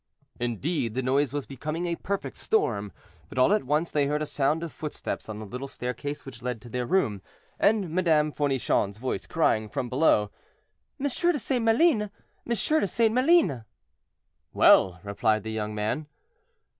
[0.39, 2.91] Indeed, the noise was becoming a perfect storm,
[3.29, 6.41] but all at once they heard a sound of footsteps on the little staircase which
[6.41, 7.21] led to their room,
[7.59, 10.31] and Madame Fournichon's voice, crying, from below,
[10.99, 11.03] "M.
[11.03, 11.63] de St.
[11.63, 12.09] Maline, M.
[12.47, 13.13] de St.
[13.13, 13.63] Maline!"
[14.53, 16.07] "Well!" replied the young man.